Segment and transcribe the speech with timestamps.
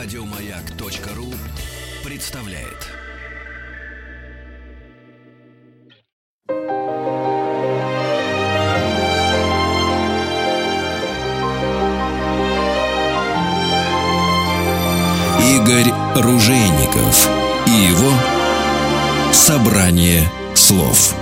[0.00, 1.34] Радиомаяк.ру
[2.08, 2.86] представляет.
[15.50, 17.28] Игорь Ружейников
[17.66, 18.12] и его
[19.32, 20.22] собрание
[20.54, 21.12] слов.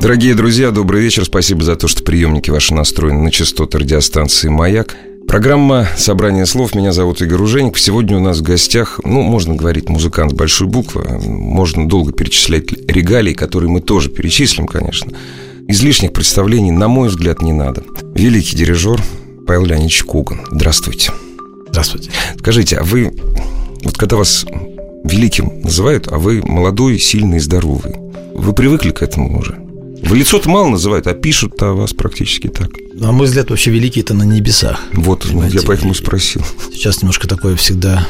[0.00, 1.24] Дорогие друзья, добрый вечер.
[1.24, 4.96] Спасибо за то, что приемники ваши настроены на частоты радиостанции «Маяк».
[5.28, 6.74] Программа «Собрание слов».
[6.74, 7.78] Меня зовут Игорь Уженик.
[7.78, 11.04] Сегодня у нас в гостях, ну, можно говорить, музыкант с большой буквы.
[11.20, 15.12] Можно долго перечислять регалии, которые мы тоже перечислим, конечно.
[15.68, 17.82] Излишних представлений, на мой взгляд, не надо.
[18.14, 19.02] Великий дирижер
[19.46, 20.42] Павел Леонидович Куган.
[20.50, 21.10] Здравствуйте.
[21.70, 22.10] Здравствуйте.
[22.38, 23.12] Скажите, а вы,
[23.82, 24.46] вот когда вас
[25.04, 27.94] великим называют, а вы молодой, сильный, здоровый,
[28.32, 29.65] вы привыкли к этому уже?
[30.06, 32.70] В лицо-то мало называют, а пишут-то о вас практически так.
[32.94, 34.80] На мой взгляд, вообще великий это на небесах.
[34.92, 35.58] Вот, понимаете?
[35.58, 36.42] я поэтому спросил.
[36.72, 38.06] Сейчас немножко такое всегда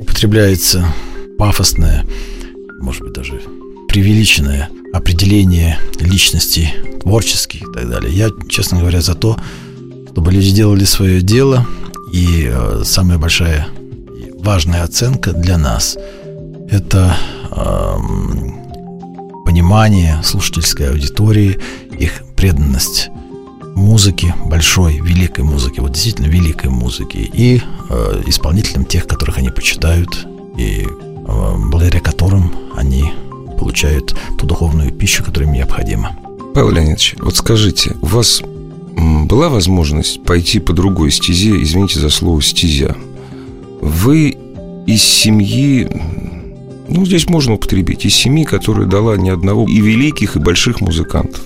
[0.00, 0.92] употребляется
[1.38, 2.04] пафосное,
[2.80, 3.40] может быть, даже
[3.88, 6.72] преувеличенное определение личности,
[7.02, 8.12] творческих и так далее.
[8.12, 9.38] Я, честно говоря, за то,
[10.10, 11.64] чтобы люди делали свое дело,
[12.12, 13.68] и э, самая большая
[14.16, 15.96] и важная оценка для нас–
[16.70, 17.16] это
[17.52, 18.57] э,
[19.48, 21.58] понимание слушательской аудитории,
[21.98, 23.08] их преданность
[23.74, 30.26] музыки, большой, великой музыки, вот действительно великой музыки, и э, исполнителям тех, которых они почитают,
[30.58, 33.10] и э, благодаря которым они
[33.58, 36.14] получают ту духовную пищу, которая им необходима.
[36.52, 38.42] Павел Леонидович, вот скажите, у вас
[38.94, 42.94] была возможность пойти по другой стезе, извините за слово «стезя»?
[43.80, 44.36] Вы
[44.86, 45.88] из семьи
[46.88, 51.40] ну, здесь можно употребить из семьи, которая дала ни одного и великих, и больших музыкантов.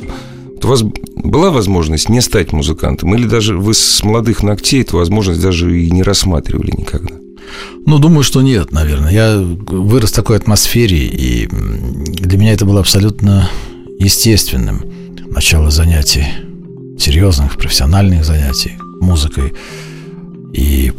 [0.55, 3.15] Вот у вас была возможность не стать музыкантом?
[3.15, 7.15] Или даже вы с молодых ногтей эту возможность даже и не рассматривали никогда?
[7.87, 9.13] Ну, думаю, что нет, наверное.
[9.13, 13.49] Я вырос в такой атмосфере, и для меня это было абсолютно
[13.99, 14.85] естественным.
[15.31, 16.27] Начало занятий,
[16.99, 19.53] серьезных, профессиональных занятий музыкой.
[20.53, 20.93] И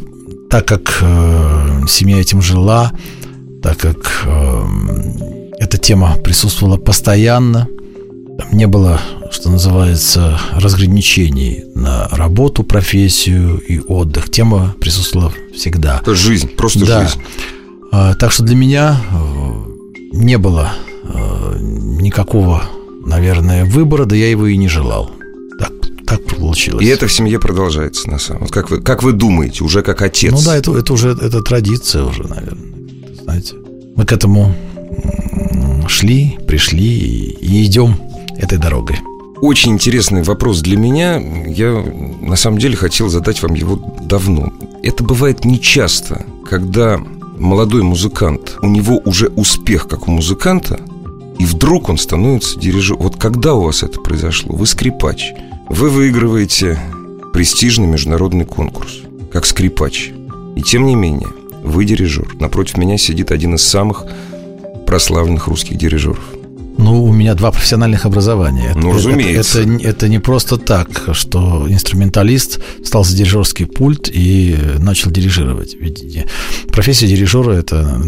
[0.50, 2.92] так как э, семья этим жила,
[3.64, 4.66] так как э,
[5.58, 7.68] эта тема присутствовала постоянно.
[8.52, 9.00] Не было,
[9.32, 14.30] что называется, разграничений на работу, профессию и отдых.
[14.30, 16.00] Тема присутствовала всегда.
[16.02, 17.04] Это жизнь, просто да.
[17.04, 17.22] жизнь.
[17.92, 22.64] А, так что для меня э, не было э, никакого,
[23.06, 25.12] наверное, выбора, да я его и не желал.
[25.58, 25.72] Так,
[26.06, 26.84] так получилось.
[26.84, 28.52] И это в семье продолжается, на самом деле.
[28.52, 30.34] Как вы, как вы думаете, уже как отец?
[30.34, 32.73] Ну да, это, это уже это традиция уже, наверное
[33.24, 33.56] знаете.
[33.96, 34.54] Мы к этому
[35.88, 37.96] шли, пришли и идем
[38.38, 38.98] этой дорогой.
[39.42, 41.18] Очень интересный вопрос для меня.
[41.48, 41.84] Я
[42.22, 44.54] на самом деле хотел задать вам его давно.
[44.84, 47.02] Это бывает нечасто, когда
[47.38, 50.80] молодой музыкант, у него уже успех как у музыканта,
[51.40, 53.02] и вдруг он становится дирижером.
[53.02, 54.56] Вот когда у вас это произошло?
[54.56, 55.34] Вы скрипач.
[55.70, 56.80] Вы выигрываете
[57.34, 59.00] престижный международный конкурс,
[59.32, 60.12] как скрипач.
[60.56, 61.28] И тем не менее,
[61.64, 62.28] вы дирижер.
[62.40, 64.06] Напротив меня сидит один из самых
[64.86, 66.20] прославленных русских дирижеров.
[66.78, 68.74] Ну, у меня два профессиональных образования.
[68.76, 69.62] Ну, разумеется.
[69.62, 75.76] Это, это, это не просто так, что инструменталист стал за дирижерский пульт и начал дирижировать.
[75.80, 76.04] Ведь
[76.70, 78.02] профессия дирижера– это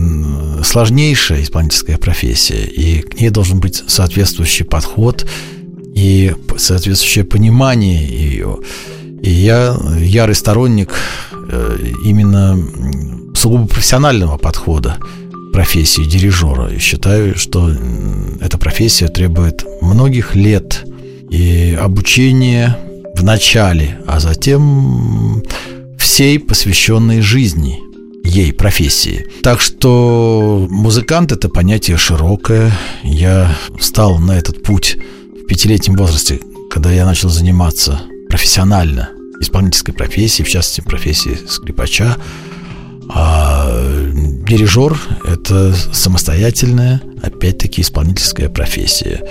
[0.63, 5.25] сложнейшая исполнительская профессия, и к ней должен быть соответствующий подход
[5.93, 8.59] и соответствующее понимание ее.
[9.21, 10.93] И я ярый сторонник
[11.49, 12.59] э, именно
[13.45, 14.97] сугубо профессионального подхода
[15.53, 16.73] профессии дирижера.
[16.73, 17.71] И считаю, что
[18.41, 20.83] эта профессия требует многих лет
[21.29, 22.75] и обучения
[23.15, 25.43] в начале, а затем
[25.99, 27.77] всей посвященной жизни
[28.23, 29.27] ей профессии.
[29.43, 32.71] Так что музыкант это понятие широкое.
[33.03, 34.97] Я встал на этот путь
[35.39, 36.39] в пятилетнем возрасте,
[36.71, 42.17] когда я начал заниматься профессионально исполнительской профессией, в частности профессией скрипача.
[43.09, 43.69] А
[44.47, 49.21] дирижер– это самостоятельная, опять-таки, исполнительская профессия.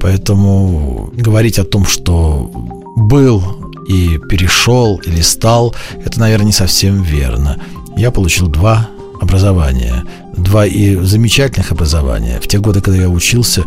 [0.00, 2.50] Поэтому говорить о том, что
[2.96, 3.42] был
[3.88, 5.74] и перешел или стал,
[6.04, 7.58] это, наверное, не совсем верно.
[7.96, 8.88] Я получил два
[9.20, 10.04] образования,
[10.36, 12.40] два и замечательных образования.
[12.40, 13.64] В те годы, когда я учился,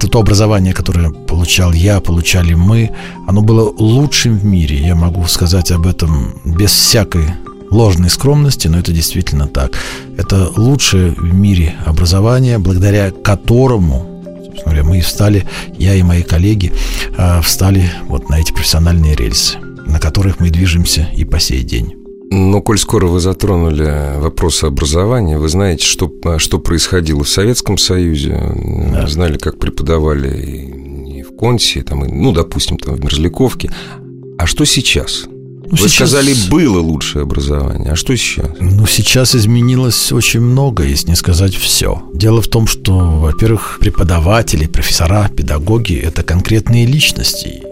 [0.00, 2.90] то, то образование, которое получал я, получали мы,
[3.26, 4.76] оно было лучшим в мире.
[4.78, 7.26] Я могу сказать об этом без всякой
[7.70, 9.78] ложной скромности, но это действительно так.
[10.16, 14.22] Это лучшее в мире образование, благодаря которому,
[14.64, 15.46] говоря, мы и встали,
[15.78, 16.72] я и мои коллеги
[17.16, 21.94] э, встали вот на эти профессиональные рельсы, на которых мы движемся и по сей день.
[22.30, 28.40] Но коль скоро вы затронули вопросы образования, вы знаете, что, что происходило в Советском Союзе,
[28.90, 29.06] да.
[29.06, 30.72] знали, как преподавали
[31.18, 33.70] и в Консе, там, и, ну, допустим, там, в Мерзляковке.
[34.38, 35.28] А что сейчас?
[35.68, 36.10] Ну, Вы сейчас...
[36.10, 37.92] сказали, было лучшее образование.
[37.92, 38.46] А что сейчас?
[38.60, 42.02] Ну, сейчас изменилось очень много, если не сказать все.
[42.14, 47.62] Дело в том, что, во-первых, преподаватели, профессора, педагоги– это конкретные личности.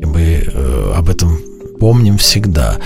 [0.00, 1.40] И мы э, об этом
[1.80, 2.78] помним всегда.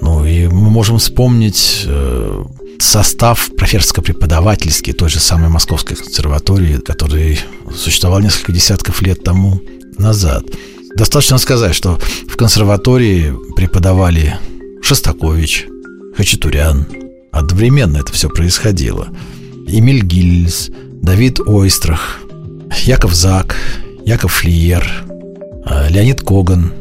[0.00, 2.44] Ну, и мы можем вспомнить э,
[2.80, 7.38] состав профессорско-преподавательский той же самой Московской консерватории, который
[7.74, 9.60] существовал несколько десятков лет тому
[9.96, 10.44] назад–
[10.98, 11.96] Достаточно сказать, что
[12.28, 14.36] в консерватории преподавали
[14.82, 15.66] Шостакович,
[16.16, 16.88] Хачатурян.
[17.30, 19.06] Одновременно это все происходило.
[19.68, 22.20] Эмиль Гильз, Давид Ойстрах,
[22.84, 23.54] Яков Зак,
[24.04, 24.84] Яков Флиер,
[25.64, 26.72] а, Леонид Коган.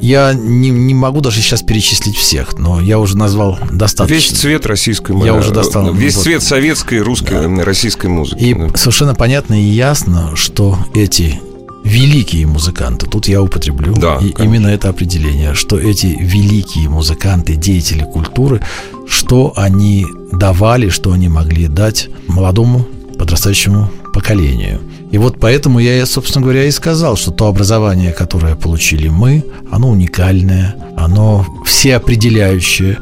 [0.00, 4.14] Я не, не могу даже сейчас перечислить всех, но я уже назвал достаточно.
[4.14, 5.92] Весь цвет российской Я уже достал.
[5.92, 6.22] Весь вот.
[6.22, 7.64] цвет советской, русской, да.
[7.64, 8.42] российской музыки.
[8.42, 8.74] И да.
[8.74, 11.40] совершенно понятно и ясно, что эти
[11.86, 18.02] великие музыканты, тут я употреблю да, и именно это определение, что эти великие музыканты, деятели
[18.02, 18.60] культуры,
[19.08, 22.86] что они давали, что они могли дать молодому
[23.18, 24.80] подрастающему поколению.
[25.12, 29.90] И вот поэтому я, собственно говоря, и сказал, что то образование, которое получили мы, оно
[29.90, 32.98] уникальное, оно всеопределяющее.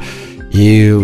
[0.53, 0.95] И,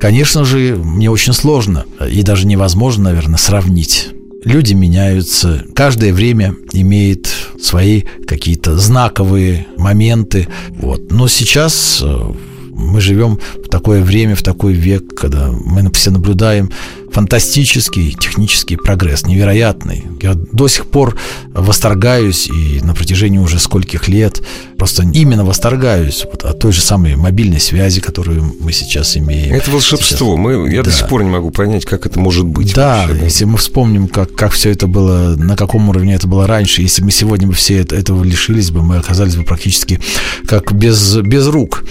[0.00, 4.10] конечно же, мне очень сложно и даже невозможно, наверное, сравнить
[4.44, 7.28] Люди меняются, каждое время имеет
[7.60, 10.48] свои какие-то знаковые моменты.
[10.70, 11.10] Вот.
[11.12, 12.32] Но сейчас э,
[12.70, 16.70] мы живем в такое время, в такой век, когда мы все наблюдаем
[17.12, 20.04] фантастический технический прогресс, невероятный.
[20.20, 21.16] Я до сих пор
[21.52, 24.42] восторгаюсь и на протяжении уже скольких лет
[24.76, 29.54] просто именно восторгаюсь вот от той же самой мобильной связи, которую мы сейчас имеем.
[29.54, 30.34] Это волшебство.
[30.34, 30.38] Сейчас.
[30.38, 30.90] Мы, я да.
[30.90, 32.74] до сих пор не могу понять, как это может быть.
[32.74, 33.24] Да, вообще, да?
[33.24, 37.02] если мы вспомним, как, как все это было, на каком уровне это было раньше, если
[37.02, 40.00] мы сегодня бы все это, этого лишились бы, мы оказались бы практически
[40.46, 41.84] как без, без рук.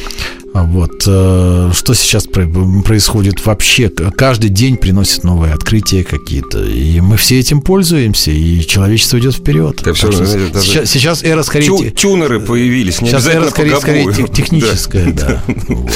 [0.54, 1.04] А вот.
[1.06, 3.90] Э, что сейчас происходит вообще?
[3.90, 6.64] Каждый день приносит новые открытия какие-то.
[6.64, 9.82] И мы все этим пользуемся, и человечество идет вперед.
[9.84, 11.68] Да, все, знаете, сейчас, сейчас эра скорее...
[11.68, 15.44] Тю, тюнеры появились, не Сейчас эра скорее, скорее техническая, да.
[15.48, 15.56] да.
[15.68, 15.92] Вот.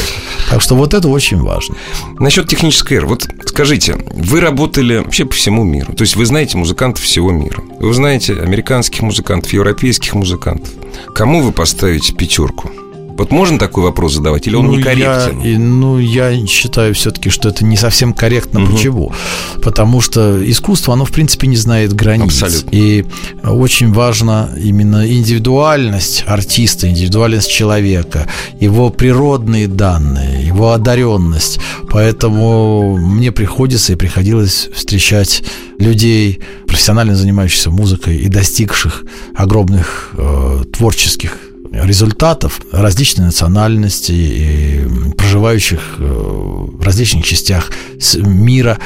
[0.49, 1.75] Так что вот это очень важно.
[2.19, 3.07] Насчет технической эры.
[3.07, 5.93] Вот скажите, вы работали вообще по всему миру.
[5.93, 7.63] То есть вы знаете музыкантов всего мира.
[7.79, 10.69] Вы знаете американских музыкантов, европейских музыкантов.
[11.15, 12.69] Кому вы поставите пятерку?
[13.17, 15.41] Вот можно такой вопрос задавать, или он ну, некорректен?
[15.41, 18.63] Я, ну, я считаю все-таки, что это не совсем корректно.
[18.63, 18.71] Угу.
[18.71, 19.13] Почему?
[19.61, 22.41] Потому что искусство, оно, в принципе, не знает границ.
[22.41, 22.69] Абсолютно.
[22.75, 23.05] И
[23.43, 28.27] очень важна именно индивидуальность артиста, индивидуальность человека,
[28.59, 31.59] его природные данные, его одаренность.
[31.91, 35.43] Поэтому мне приходится и приходилось встречать
[35.77, 39.03] людей, профессионально занимающихся музыкой и достигших
[39.35, 41.37] огромных э, творческих
[41.73, 47.71] результатов различной национальности, и проживающих э, в различных частях
[48.15, 48.79] мира.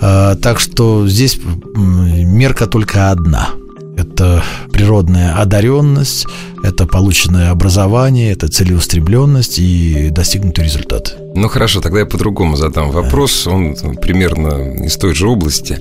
[0.00, 1.38] Э, так что здесь
[1.74, 3.50] мерка только одна.
[3.96, 4.42] Это
[4.72, 6.26] природная одаренность,
[6.62, 11.16] это полученное образование, это целеустремленность и достигнутый результат.
[11.34, 13.46] Ну хорошо, тогда я по-другому задам вопрос.
[13.46, 15.78] Он примерно из той же области.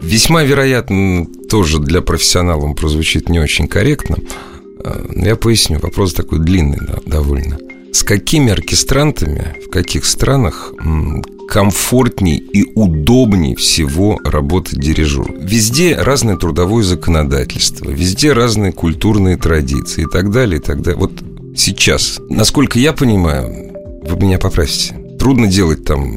[0.00, 4.16] Весьма вероятно, тоже для профессионала он прозвучит не очень корректно.
[4.84, 7.58] Э, я поясню, вопрос такой длинный да, довольно.
[7.92, 10.72] С какими оркестрантами в каких странах
[11.48, 15.34] комфортней и удобней всего работать дирижеру?
[15.38, 20.98] Везде разное трудовое законодательство, везде разные культурные традиции и так далее, и так далее.
[20.98, 21.12] Вот
[21.54, 23.72] сейчас, насколько я понимаю,
[24.08, 26.16] вы меня поправите, трудно делать там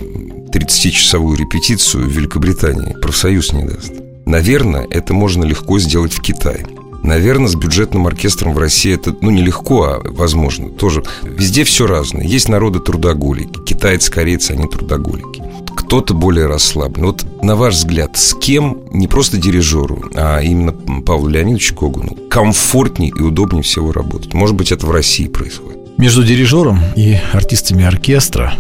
[0.55, 3.91] 30-часовую репетицию в Великобритании, профсоюз не даст.
[4.25, 6.65] Наверное, это можно легко сделать в Китае.
[7.05, 11.03] Наверное, с бюджетным оркестром в России это, ну, нелегко, а возможно, тоже.
[11.21, 12.23] Везде все разное.
[12.23, 13.59] Есть народы трудоголики.
[13.63, 15.43] Китайцы, корейцы, они трудоголики.
[15.75, 17.05] Кто-то более расслаблен.
[17.05, 23.11] Вот на ваш взгляд, с кем, не просто дирижеру, а именно Павлу Леонидовичу Когану, комфортнее
[23.15, 24.33] и удобнее всего работать?
[24.33, 25.77] Может быть, это в России происходит?
[25.99, 28.55] Между дирижером и артистами оркестра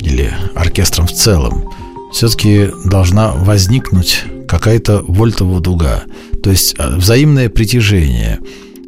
[0.00, 1.64] или оркестром в целом
[2.12, 6.04] все-таки должна возникнуть какая-то вольтовая дуга.
[6.42, 8.40] То есть а, взаимное притяжение.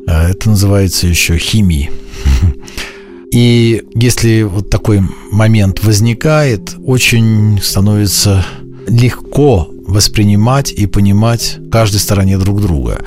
[0.06, 1.90] А, это называется еще химией.
[3.32, 8.44] И если вот такой момент возникает, очень становится
[8.86, 13.02] легко воспринимать и понимать каждой стороне друг друга.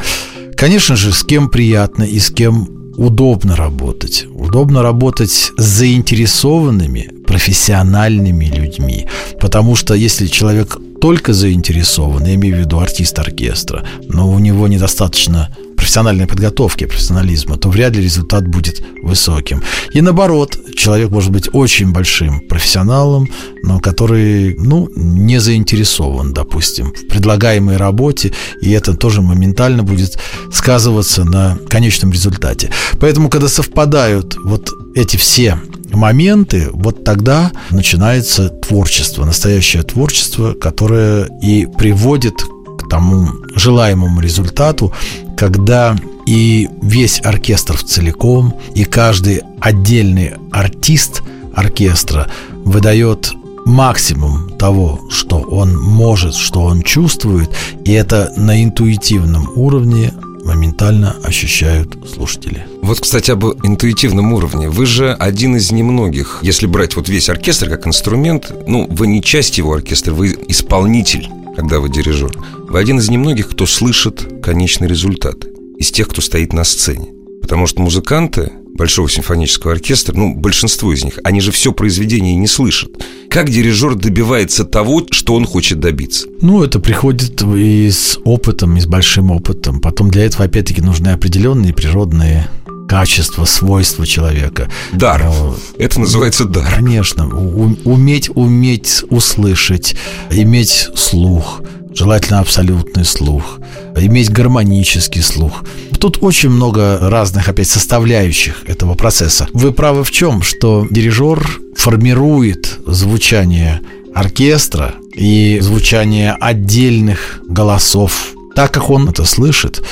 [0.55, 4.25] Конечно же, с кем приятно и с кем удобно работать.
[4.33, 9.07] Удобно работать с заинтересованными, профессиональными людьми.
[9.39, 14.67] Потому что если человек только заинтересован, я имею в виду артист оркестра, но у него
[14.67, 19.61] недостаточно профессиональной подготовки, профессионализма, то вряд ли результат будет высоким.
[19.93, 23.27] И наоборот, человек может быть очень большим профессионалом,
[23.63, 30.17] но который, ну, не заинтересован, допустим, в предлагаемой работе, и это тоже моментально будет
[30.51, 32.71] сказываться на конечном результате.
[32.99, 35.59] Поэтому, когда совпадают вот эти все
[35.91, 42.35] моменты, вот тогда начинается творчество, настоящее творчество, которое и приводит
[42.79, 44.91] к тому желаемому результату,
[45.37, 51.21] когда и весь оркестр в целиком, и каждый отдельный артист
[51.53, 52.27] оркестра
[52.63, 53.31] выдает
[53.65, 57.49] максимум того, что он может, что он чувствует,
[57.83, 60.13] и это на интуитивном уровне
[60.45, 62.65] моментально ощущают слушатели.
[62.81, 64.69] Вот, кстати, об интуитивном уровне.
[64.69, 69.21] Вы же один из немногих, если брать вот весь оркестр как инструмент, ну, вы не
[69.21, 72.31] часть его оркестра, вы исполнитель, когда вы дирижер.
[72.69, 75.45] Вы один из немногих, кто слышит конечный результат
[75.77, 77.14] из тех, кто стоит на сцене.
[77.45, 82.47] Потому что музыканты Большого симфонического оркестра, ну, большинство из них, они же все произведение не
[82.47, 82.89] слышат.
[83.29, 86.27] Как дирижер добивается того, что он хочет добиться?
[86.41, 89.79] Ну, это приходит и с опытом, и с большим опытом.
[89.79, 92.49] Потом для этого, опять-таки, нужны определенные природные
[92.89, 94.67] качества, свойства человека.
[94.91, 95.23] Дар.
[95.23, 96.67] Но, это называется дар.
[96.75, 97.27] Конечно.
[97.27, 99.95] У, уметь, уметь услышать,
[100.31, 101.61] иметь слух–
[101.95, 103.59] желательно абсолютный слух,
[103.95, 105.63] иметь гармонический слух.
[105.99, 109.47] Тут очень много разных, опять, составляющих этого процесса.
[109.53, 113.81] Вы правы в чем, что дирижер формирует звучание
[114.13, 119.83] оркестра и звучание отдельных голосов так, как он это слышит.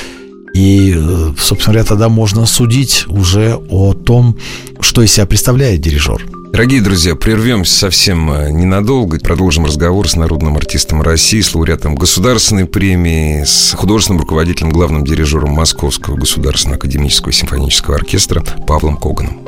[0.54, 0.94] И,
[1.38, 4.38] собственно говоря, тогда можно судить уже о том,
[4.80, 6.24] что из себя представляет дирижер.
[6.54, 9.18] Дорогие друзья, прервемся совсем э, ненадолго.
[9.18, 15.50] Продолжим разговор с народным артистом России, с лауреатом государственной премии, с художественным руководителем, главным дирижером
[15.50, 19.40] Московского государственного академического симфонического оркестра Павлом Коганом.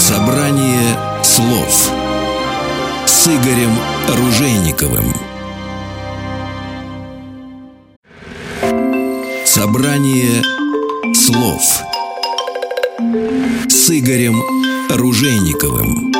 [0.00, 1.92] Собрание слов
[3.06, 5.31] с Игорем Ружейниковым.
[9.54, 10.42] Собрание
[11.14, 11.60] слов
[13.68, 14.42] с Игорем
[14.88, 16.10] Ружейниковым.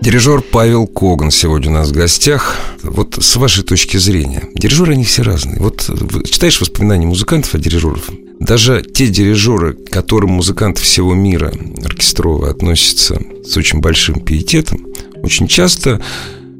[0.00, 2.56] Дирижер Павел Коган сегодня у нас в гостях.
[2.84, 5.58] Вот с вашей точки зрения, дирижеры они все разные.
[5.58, 5.90] Вот
[6.30, 11.52] читаешь воспоминания музыкантов о дирижеров, даже те дирижеры, к которым музыканты всего мира
[11.84, 14.86] оркестровые относятся с очень большим пиететом,
[15.24, 16.00] очень часто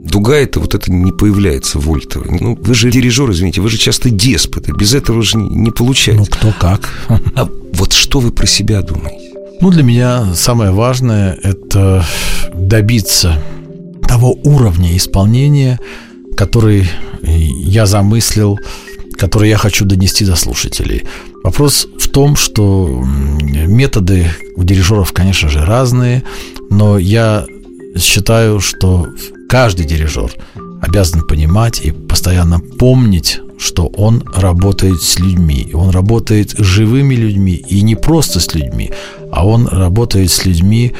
[0.03, 2.39] Дуга это вот это не появляется в Ультовой.
[2.41, 4.73] Ну, вы же дирижер, извините, вы же часто деспоты.
[4.73, 6.31] Без этого же не, не получается.
[6.31, 6.89] Ну, кто как.
[7.35, 9.35] А вот что вы про себя думаете?
[9.61, 12.05] Ну, для меня самое важное– это
[12.55, 13.43] добиться
[14.09, 15.79] того уровня исполнения,
[16.35, 16.89] который
[17.23, 18.59] я замыслил,
[19.19, 21.05] который я хочу донести до слушателей.
[21.45, 23.05] Вопрос в том, что
[23.43, 24.27] методы
[24.57, 26.23] у дирижеров, конечно же, разные,
[26.71, 27.45] но я
[27.99, 29.09] считаю, что
[29.51, 30.33] каждый дирижер
[30.81, 35.71] обязан понимать и постоянно помнить, что он работает с людьми.
[35.75, 37.55] Он работает с живыми людьми.
[37.55, 38.93] И не просто с людьми,
[39.33, 40.93] а он работает с людьми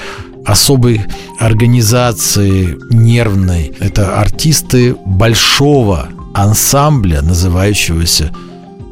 [0.45, 1.03] особой
[1.39, 3.73] организации нервной.
[3.79, 8.33] Это артисты большого ансамбля, называющегося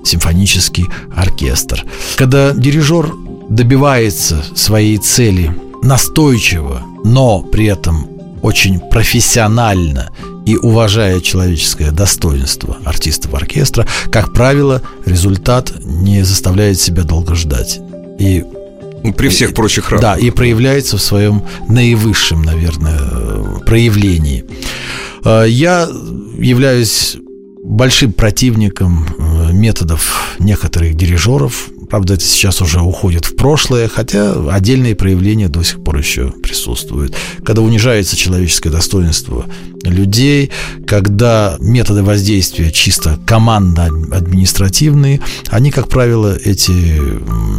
[0.05, 0.87] симфонический
[1.17, 1.85] оркестр.
[2.17, 3.13] Когда дирижер
[3.51, 5.51] добивается своей цели
[5.83, 10.11] настойчиво, но при этом очень профессионально
[10.47, 17.81] и уважая человеческое достоинство артистов оркестра, как правило, результат не заставляет себя долго ждать.
[18.19, 18.45] И
[19.17, 20.03] при всех прочих равных.
[20.03, 24.45] Да, и проявляется в своем наивысшем, наверное, проявлении.
[25.25, 25.89] А, я
[26.39, 27.17] являюсь
[27.69, 34.95] большим противником э, методов некоторых дирижеров, Правда, это сейчас уже уходит в прошлое, хотя отдельные
[34.95, 37.15] проявления до сих пор еще присутствуют.
[37.43, 39.47] Когда унижается человеческое достоинство
[39.85, 40.51] людей,
[40.87, 47.01] когда методы воздействия чисто командно-административные, они, как правило, эти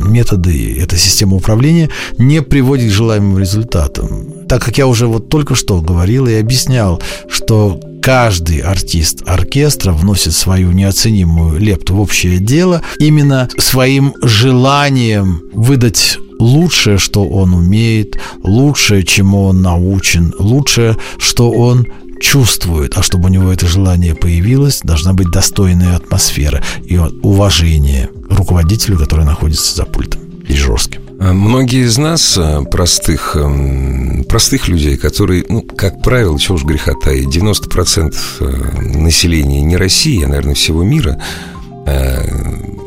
[0.08, 1.90] методы, эта система управления
[2.20, 4.48] не приводит к желаемым результатам.
[4.48, 10.34] Так как я уже вот только что говорил и объяснял, что каждый артист оркестра вносит
[10.34, 19.04] свою неоценимую лепту в общее дело именно своим желанием выдать лучшее, что он умеет, лучшее,
[19.04, 21.86] чему он научен, лучшее, что он
[22.20, 28.98] чувствует, а чтобы у него это желание появилось, должна быть достойная атмосфера и уважение руководителю,
[28.98, 31.09] который находится за пультом дирижерским.
[31.22, 36.64] А многие из нас, э, простых, эм, простых людей, которые, ну, как правило, чего уж
[36.64, 41.22] греха таить, 90% э, населения не России, а, наверное, всего мира,
[41.86, 42.26] э,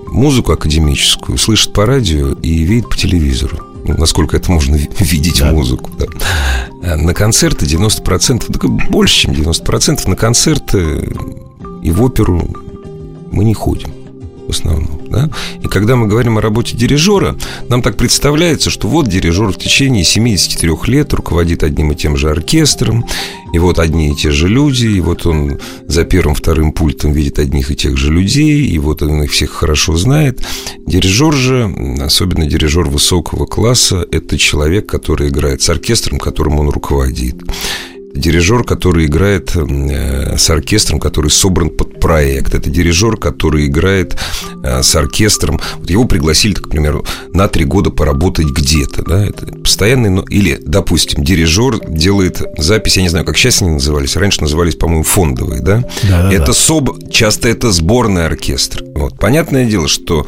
[0.07, 3.59] музыку академическую слышат по радио и видят по телевизору.
[3.85, 5.53] Ну, насколько это можно видеть да.
[5.53, 5.91] музыку.
[5.99, 6.97] Да.
[6.97, 11.07] На концерты 90%, так больше, чем 90% на концерты
[11.83, 12.49] и в оперу
[13.31, 14.02] мы не ходим
[14.47, 15.01] в основном.
[15.09, 15.31] Да?
[15.63, 17.37] И когда мы говорим о работе дирижера,
[17.69, 22.31] нам так представляется, что вот дирижер в течение 73 лет руководит одним и тем же
[22.31, 23.07] оркестром,
[23.53, 27.71] и вот одни и те же люди, и вот он за первым-вторым пультом видит одних
[27.71, 30.41] и тех же людей, и вот он их всех хорошо знает.
[30.87, 37.37] Дирижер же, особенно дирижер высокого класса, это человек, который играет с оркестром, которым он руководит
[38.15, 42.55] дирижер, который играет э, с оркестром, который собран под проект.
[42.55, 44.17] Это дирижер, который играет
[44.63, 45.61] э, с оркестром.
[45.77, 49.03] Вот его пригласили, к примеру, на три года поработать где-то.
[49.03, 49.25] Да?
[49.25, 54.17] Это постоянный, ну, или, допустим, дирижер делает запись, я не знаю, как сейчас они назывались.
[54.17, 55.61] Раньше назывались, по-моему, фондовые.
[55.61, 55.85] Да?
[56.03, 56.53] Да, да, это да.
[56.53, 58.85] СОБ, часто это сборный оркестр.
[58.95, 59.19] Вот.
[59.19, 60.27] Понятное дело, что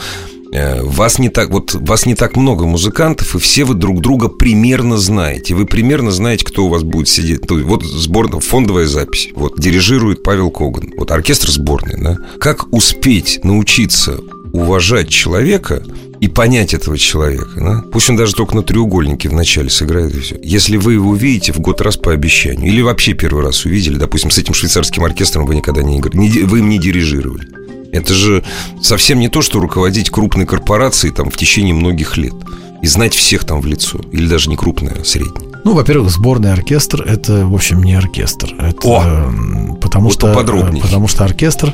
[0.82, 4.99] вас не так, вот вас не так много музыкантов, и все вы друг друга примерно
[4.99, 5.54] знаете.
[5.54, 7.50] Вы примерно знаете, кто у вас будет сидеть.
[7.50, 9.30] Вот сборная, фондовая запись.
[9.34, 10.92] Вот дирижирует Павел Коган.
[10.96, 12.18] Вот оркестр сборный, да.
[12.38, 14.20] Как успеть научиться
[14.52, 15.82] уважать человека
[16.20, 17.50] и понять этого человека.
[17.56, 17.84] Да?
[17.92, 20.38] Пусть он даже только на треугольнике вначале сыграет и все.
[20.42, 24.30] Если вы его увидите в год раз по обещанию, или вообще первый раз увидели, допустим,
[24.30, 27.63] с этим швейцарским оркестром вы никогда не играли, вы им не дирижировали.
[27.94, 28.42] Это же
[28.82, 32.34] совсем не то, что руководить крупной корпорацией там в течение многих лет
[32.82, 34.00] и знать всех там в лицо.
[34.12, 35.52] Или даже не крупная, а средняя.
[35.64, 38.52] Ну, во-первых, сборный оркестр– это, в общем, не оркестр.
[38.58, 39.76] Это, О!
[39.80, 40.82] Потому, вот что, подробнее.
[40.82, 41.72] потому что оркестр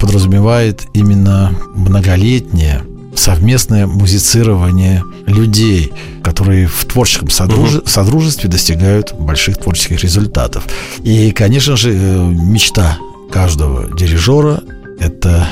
[0.00, 2.82] подразумевает именно многолетнее
[3.14, 7.76] совместное музицирование людей, которые в творческом содруж...
[7.76, 7.86] угу.
[7.86, 10.64] содружестве достигают больших творческих результатов.
[11.02, 12.98] И, конечно же, э, мечта
[13.30, 14.62] каждого дирижера
[14.98, 15.48] это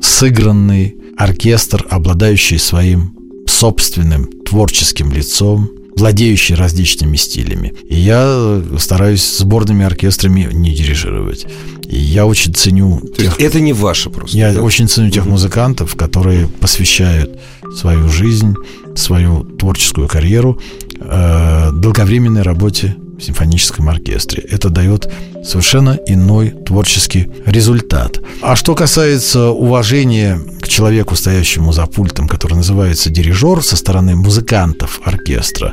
[0.00, 7.72] сыгранный оркестр, обладающий своим собственным творческим лицом, владеющий различными стилями.
[7.88, 11.46] И я стараюсь сборными оркестрами не дирижировать.
[11.88, 13.00] И я очень ценю...
[13.00, 14.36] То тех, это не ваше просто?
[14.36, 14.60] Я да?
[14.60, 17.38] очень ценю тех музыкантов, которые посвящают
[17.74, 18.54] свою жизнь,
[18.94, 20.60] свою творческую карьеру
[21.00, 24.42] э, долговременной работе симфоническом оркестре.
[24.42, 25.08] Это дает
[25.44, 28.20] совершенно иной творческий результат.
[28.42, 35.00] А что касается уважения к человеку, стоящему за пультом, который называется дирижер, со стороны музыкантов
[35.04, 35.72] оркестра,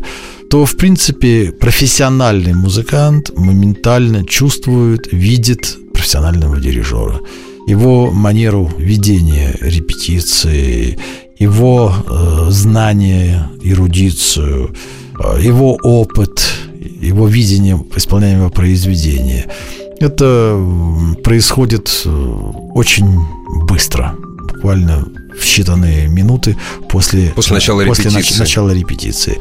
[0.49, 7.19] то, в принципе, профессиональный музыкант моментально чувствует, видит профессионального дирижера.
[7.67, 10.99] Его манеру ведения репетиции,
[11.39, 14.75] его э, знания, эрудицию,
[15.19, 16.43] э, его опыт–
[17.01, 19.45] его видение исполняемого произведения.
[19.99, 20.59] Это
[21.23, 22.09] происходит э,
[22.73, 23.19] очень
[23.67, 24.15] быстро,
[24.47, 26.57] буквально в считанные минуты
[26.89, 28.39] после, после, начала, после репетиции.
[28.39, 29.39] начала репетиции.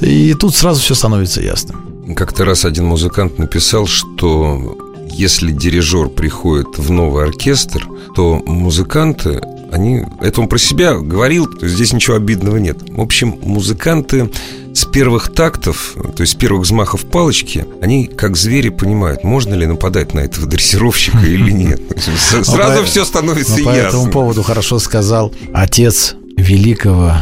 [0.00, 2.14] И тут сразу все становится ясным.
[2.14, 4.78] Как-то раз один музыкант написал, что
[5.10, 9.40] если дирижер приходит в новый оркестр, то музыканты
[9.72, 12.78] они, это он про себя говорил, здесь ничего обидного нет.
[12.88, 14.30] В общем, музыканты
[14.74, 19.66] с первых тактов, то есть с первых взмахов палочки, они как звери понимают, можно ли
[19.66, 21.80] нападать на этого дрессировщика или нет.
[22.42, 23.64] Сразу все становится ясно.
[23.64, 27.14] По этому поводу хорошо сказал отец великого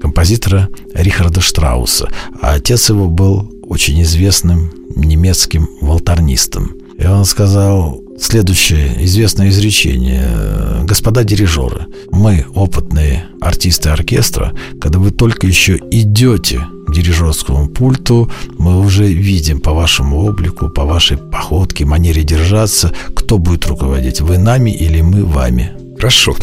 [0.00, 2.10] композитора Рихарда Штрауса.
[2.40, 6.76] А отец его был очень известным немецким волторнистом.
[6.98, 10.84] И он сказал, следующее известное изречение.
[10.84, 18.80] Господа дирижеры, мы, опытные артисты оркестра, когда вы только еще идете к дирижерскому пульту, мы
[18.80, 24.70] уже видим по вашему облику, по вашей походке, манере держаться, кто будет руководить, вы нами
[24.70, 25.72] или мы вами.
[25.96, 26.36] Хорошо.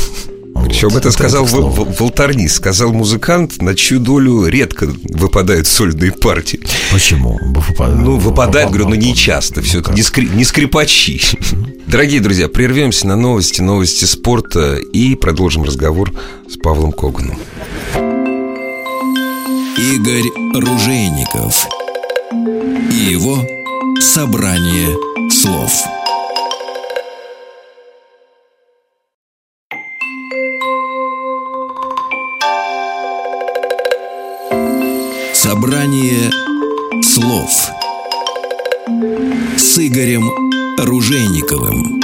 [0.63, 6.60] Причем вот, это сказал это Волтарни, сказал музыкант, на чью долю редко выпадают сольные партии.
[6.91, 7.39] Почему?
[7.41, 9.62] Ну, выпадают, говорю, но не часто.
[9.62, 11.21] Все это не, скрип, не скрипачи.
[11.88, 16.12] Дорогие друзья, прервемся на новости, новости спорта и продолжим разговор
[16.49, 17.38] с Павлом Коганом.
[19.78, 21.67] Игорь Ружейников
[22.91, 23.38] и его
[23.99, 24.95] «Собрание
[25.30, 25.71] слов».
[35.63, 36.30] Собрание
[37.02, 37.49] слов
[39.56, 40.30] с Игорем
[40.78, 42.02] Ружейниковым.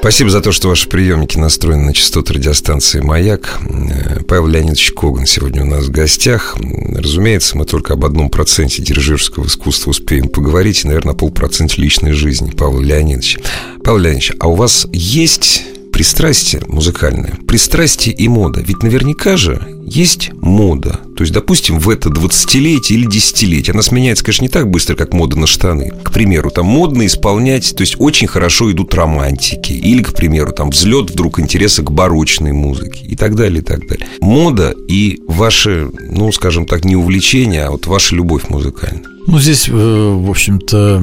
[0.00, 3.60] Спасибо за то, что ваши приемники настроены на частоты радиостанции «Маяк».
[3.68, 6.56] Э, Павел Леонидович Коган сегодня у нас в гостях.
[6.96, 12.52] Разумеется, мы только об одном проценте дирижерского искусства успеем поговорить, и, наверное, полпроцента личной жизни
[12.52, 13.40] Павла Леонидовича.
[13.84, 18.60] Павел Леонидович, а у вас есть пристрастие музыкальное, пристрастие и мода.
[18.60, 21.00] Ведь наверняка же есть мода.
[21.16, 23.72] То есть, допустим, в это 20-летие или десятилетие.
[23.72, 25.92] Она сменяется, конечно, не так быстро, как мода на штаны.
[26.02, 29.72] К примеру, там модно исполнять, то есть очень хорошо идут романтики.
[29.72, 33.86] Или, к примеру, там взлет вдруг интереса к барочной музыке и так далее, и так
[33.86, 34.06] далее.
[34.20, 39.04] Мода и ваше, ну, скажем так, не увлечение, а вот ваша любовь музыкальная.
[39.26, 41.02] Ну, здесь, э, в общем-то,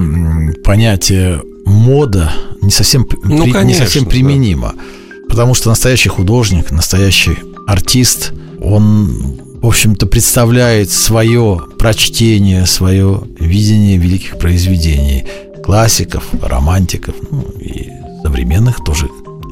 [0.64, 4.74] понятие мода не совсем, ну, при, конечно, не совсем применимо.
[4.76, 4.84] Да.
[5.30, 14.38] Потому что настоящий художник, настоящий артист, он, в общем-то, представляет свое прочтение, свое видение великих
[14.38, 15.26] произведений
[15.64, 17.90] классиков, романтиков, ну, и
[18.24, 19.08] современных тоже,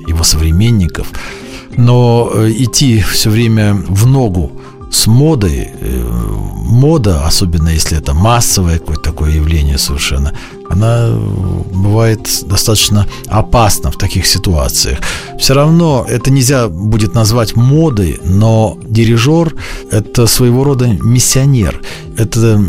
[0.07, 1.07] его современников.
[1.75, 4.56] Но э, идти все время в ногу
[4.91, 10.33] с модой, э, мода, особенно если это массовое какое-то такое явление совершенно,
[10.69, 11.09] она
[11.73, 14.99] бывает достаточно опасна в таких ситуациях.
[15.39, 19.55] Все равно это нельзя будет назвать модой, но дирижер–
[19.91, 21.81] это своего рода миссионер.
[22.17, 22.61] Это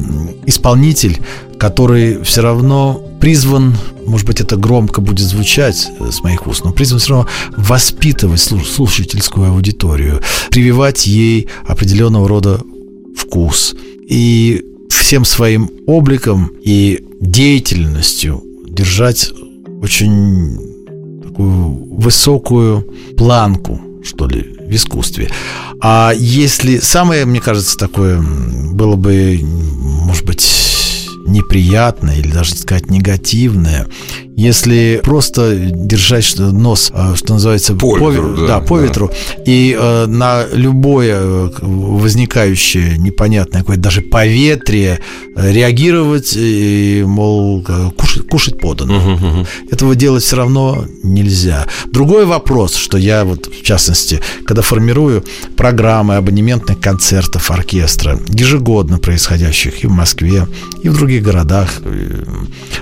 [0.46, 1.20] исполнитель,
[1.58, 7.00] который все равно призван, может быть, это громко будет звучать с моих уст, но призван
[7.00, 12.60] все равно воспитывать слушательскую аудиторию, прививать ей определенного рода
[13.16, 13.74] вкус.
[14.08, 19.30] И всем своим обликом и деятельностью держать
[19.82, 20.58] очень
[21.22, 25.30] такую высокую планку, что ли, в искусстве.
[25.80, 30.40] А если самое, мне кажется, такое было бы, может быть,
[31.28, 33.86] неприятное или даже сказать негативное,
[34.38, 38.84] если просто держать нос, э, что называется, по, по ветру, да, да, по да.
[38.84, 39.10] ветру,
[39.44, 45.00] и э, на любое э, возникающее непонятное какое-то даже поветрие
[45.34, 48.98] э, реагировать и, мол, кушать, кушать подано.
[48.98, 49.46] Угу, угу.
[49.72, 51.66] Этого делать все равно нельзя.
[51.86, 55.24] Другой вопрос, что я вот, в частности, когда формирую
[55.56, 60.46] программы абонементных концертов оркестра, ежегодно происходящих и в Москве,
[60.84, 61.70] и в других городах,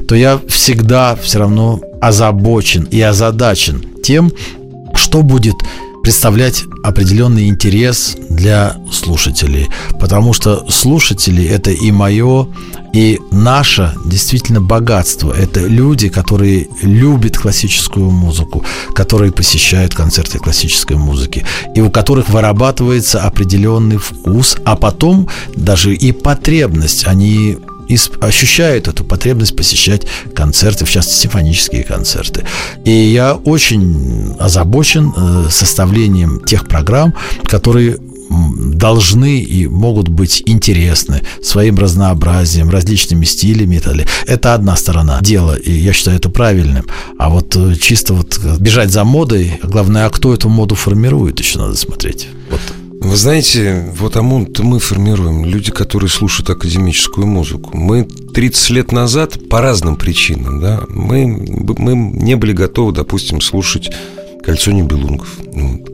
[0.07, 4.33] то я всегда все равно равно озабочен и озадачен тем,
[4.95, 5.57] что будет
[6.03, 9.69] представлять определенный интерес для слушателей.
[9.99, 12.47] Потому что слушатели– это и мое,
[12.93, 15.33] и наше действительно богатство.
[15.33, 23.23] Это люди, которые любят классическую музыку, которые посещают концерты классической музыки, и у которых вырабатывается
[23.23, 27.05] определенный вкус, а потом даже и потребность.
[27.09, 32.45] Они и ощущают эту потребность посещать концерты, в частности, симфонические концерты.
[32.85, 41.79] И я очень озабочен э, составлением тех программ, которые должны и могут быть интересны своим
[41.79, 44.09] разнообразием, различными стилями и так далее.
[44.27, 46.87] Это одна сторона дела, и я считаю это правильным.
[47.19, 51.59] А вот э, чисто вот бежать за модой, главное, а кто эту моду формирует, еще
[51.59, 52.29] надо смотреть.
[53.07, 57.71] Вы знаете, вот ОМОН-то мы формируем, люди, которые слушают академическую музыку.
[57.73, 63.93] Мы 30 лет назад по разным причинам, да, мы, мы не были готовы, допустим, слушать
[64.43, 65.39] «Кольцо небелунгов».
[65.39, 65.86] Вот.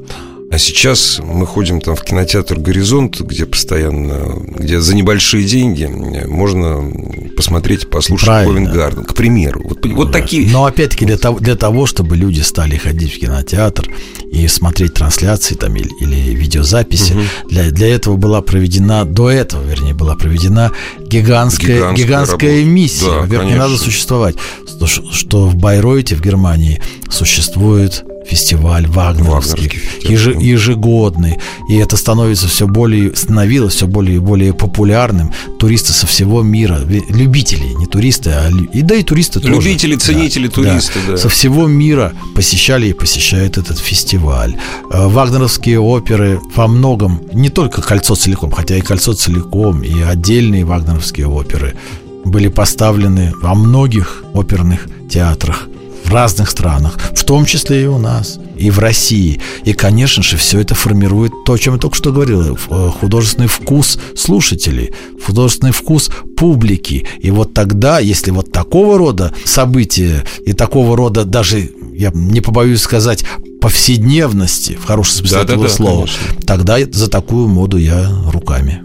[0.53, 5.87] А сейчас мы ходим там в кинотеатр «Горизонт», где постоянно, где за небольшие деньги
[6.27, 6.93] можно
[7.35, 8.71] посмотреть, послушать Правильно.
[8.71, 9.63] Гарден, к примеру.
[9.65, 10.51] Вот, вот такие...
[10.51, 13.89] Но опять-таки для того, для того, чтобы люди стали ходить в кинотеатр
[14.31, 17.23] и смотреть трансляции там или, или видеозаписи, угу.
[17.49, 23.07] для, для этого была проведена, до этого, вернее, была проведена гигантская, гигантская, гигантская миссия.
[23.07, 24.37] Да, Во-первых, не надо существовать.
[24.67, 29.71] Что, что в Байройте, в Германии, существует фестиваль вагнеровский,
[30.03, 35.33] еж, ежегодный, и это становится все более, становилось все более и более популярным.
[35.59, 39.55] Туристы со всего мира, любители, не туристы, а и да и туристы тоже.
[39.55, 41.19] Любители, ценители, да, туристы, да, да.
[41.19, 44.57] Со всего мира посещали и посещают этот фестиваль.
[44.91, 50.65] Э, вагнеровские оперы во многом, не только «Кольцо целиком», хотя и «Кольцо целиком», и отдельные
[50.65, 51.75] вагнеровские оперы
[52.25, 55.69] были поставлены во многих оперных театрах
[56.05, 59.41] в разных странах, в том числе и у нас, и в России.
[59.65, 63.49] И, конечно же, все это формирует то, о чем я только что говорил, э, художественный
[63.49, 64.93] вкус слушателей,
[65.25, 67.07] художественный вкус публики.
[67.21, 72.81] И вот тогда, если вот такого рода события и такого рода даже, я не побоюсь
[72.81, 73.25] сказать,
[73.61, 76.47] повседневности, в хорошем смысле да, этого да, да, слова, конечно.
[76.47, 78.83] тогда за такую моду я руками.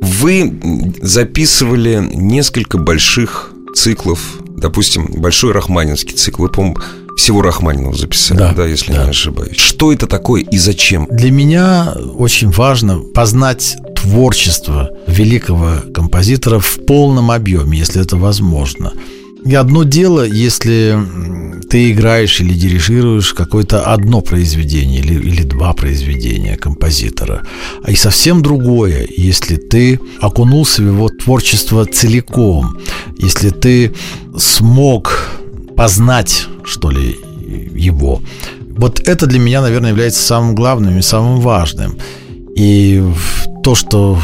[0.00, 6.42] Вы записывали несколько больших циклов допустим, большой рахманинский цикл.
[6.42, 6.74] Вы, по
[7.16, 9.04] всего Рахманинова записали, да, да если да.
[9.04, 9.58] не ошибаюсь.
[9.58, 11.06] Что это такое и зачем?
[11.10, 18.92] Для меня очень важно познать творчество великого композитора в полном объеме, если это возможно.
[19.44, 20.98] И одно дело, если
[21.68, 27.42] ты играешь или дирижируешь какое-то одно произведение или, или два произведения композитора.
[27.86, 32.76] И совсем другое, если ты окунулся в его творчество целиком,
[33.18, 33.94] если ты
[34.36, 35.30] смог
[35.76, 37.16] познать, что ли,
[37.74, 38.20] его.
[38.76, 41.96] Вот это для меня, наверное, является самым главным и самым важным.
[42.56, 43.02] И
[43.62, 44.18] то, что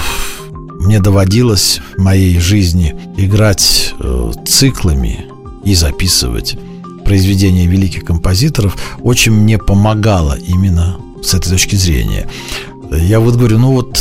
[0.87, 5.27] мне доводилось в моей жизни играть э, циклами
[5.64, 6.57] и записывать
[7.05, 12.29] произведения великих композиторов, очень мне помогало именно с этой точки зрения.
[12.92, 13.99] Я вот говорю, ну вот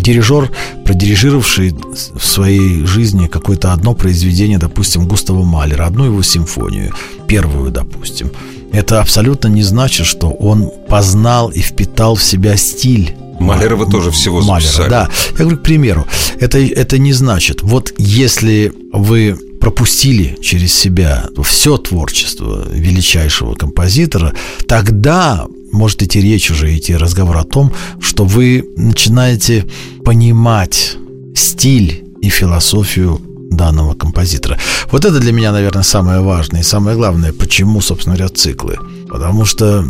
[0.00, 0.52] дирижер,
[0.84, 1.74] продирижировавший
[2.14, 6.94] в своей жизни какое-то одно произведение, допустим, Густава Малера, одну его симфонию,
[7.26, 8.30] первую, допустим,
[8.72, 14.10] это абсолютно не значит, что он познал и впитал в себя стиль Малера вы тоже
[14.10, 14.90] всего Малера, записали.
[14.90, 15.10] Да.
[15.32, 16.06] Я говорю, к примеру,
[16.38, 24.34] это, это не значит, вот если вы пропустили через себя все творчество величайшего композитора,
[24.66, 29.66] тогда может идти речь уже, идти разговор о том, что вы начинаете
[30.04, 30.96] понимать
[31.34, 34.58] стиль и философию данного композитора.
[34.90, 38.76] Вот это для меня, наверное, самое важное и самое главное, почему, собственно говоря, циклы.
[39.08, 39.84] Потому что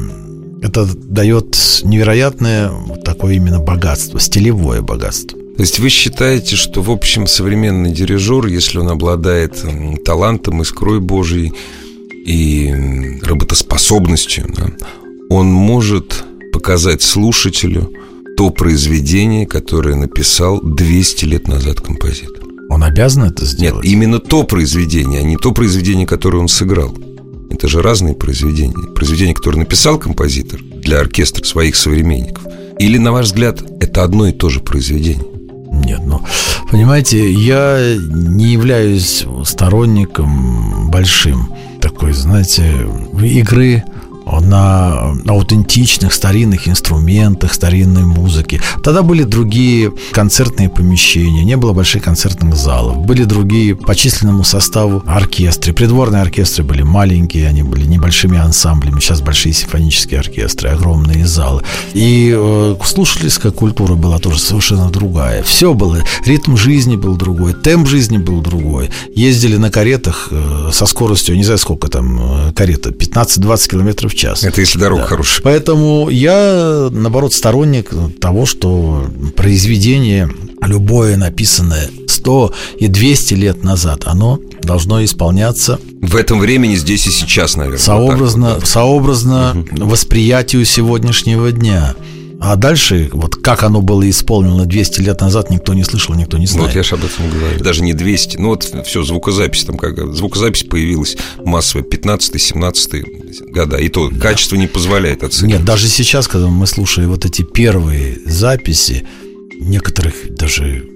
[0.63, 5.39] это дает невероятное вот такое именно богатство, стилевое богатство.
[5.39, 9.63] То есть вы считаете, что, в общем, современный дирижер, если он обладает
[10.05, 11.53] талантом, искрой Божьей
[12.27, 14.67] и работоспособностью, да,
[15.29, 17.91] он может показать слушателю
[18.37, 22.43] то произведение, которое написал 200 лет назад композитор.
[22.71, 23.85] Он обязан это сделать?
[23.85, 26.95] Нет, именно то произведение, а не то произведение, которое он сыграл.
[27.51, 28.95] Это же разные произведения.
[28.95, 32.45] Произведение, которое написал композитор для оркестра своих современников.
[32.79, 35.27] Или, на ваш взгляд, это одно и то же произведение?
[35.85, 36.21] Нет, ну,
[36.71, 42.87] понимаете, я не являюсь сторонником большим такой, знаете,
[43.23, 43.85] игры
[44.27, 48.61] на аутентичных старинных инструментах, старинной музыке.
[48.83, 55.03] Тогда были другие концертные помещения, не было больших концертных залов, были другие по численному составу
[55.07, 55.73] оркестры.
[55.73, 59.01] Придворные оркестры были маленькие, они были небольшими ансамблями.
[59.01, 61.63] Сейчас большие симфонические оркестры, огромные залы.
[61.95, 65.43] И э, слушательская культура была тоже совершенно другая.
[65.43, 68.91] Все было, ритм жизни был другой, темп жизни был другой.
[69.15, 74.15] Ездили на каретах э, со скоростью, не знаю сколько там э, карета, 15-20 километров в
[74.21, 74.45] час.
[74.45, 75.09] Это если дорога да.
[75.09, 75.43] хорошая.
[75.43, 79.07] Поэтому я, наоборот, сторонник того, что
[79.37, 80.31] произведение
[80.63, 87.11] любое написанное 100 и 200 лет назад, оно должно исполняться в этом времени здесь и
[87.11, 87.79] сейчас, наверное.
[87.79, 89.87] Сообразно, вот сообразно угу.
[89.87, 91.95] восприятию сегодняшнего дня.
[92.43, 96.47] А дальше, вот как оно было исполнено 200 лет назад, никто не слышал, никто не
[96.47, 96.69] знает.
[96.69, 97.63] Вот я же об этом говорю.
[97.63, 98.39] Даже не 200.
[98.39, 100.15] Ну вот все, звукозапись там как...
[100.15, 103.77] Звукозапись появилась массовая 15-17 года.
[103.77, 104.19] И то да.
[104.19, 105.57] качество не позволяет оценить.
[105.57, 109.07] Нет, даже сейчас, когда мы слушаем вот эти первые записи
[109.61, 110.87] некоторых даже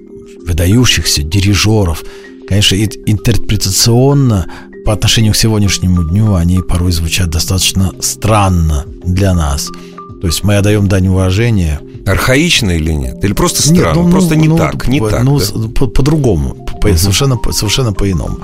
[0.46, 2.04] выдающихся дирижеров,
[2.48, 4.46] конечно, интерпретационно
[4.86, 9.70] по отношению к сегодняшнему дню они порой звучат достаточно странно для нас–
[10.24, 11.82] то есть мы отдаем дань уважения.
[12.06, 13.22] Архаично или нет?
[13.22, 13.84] Или просто странно?
[13.84, 15.22] Нет, ну, просто ну, не ну, так, не по, так.
[15.22, 15.68] Ну, да?
[15.78, 16.96] по, по-другому, по, угу.
[16.96, 18.38] совершенно, совершенно по-иному.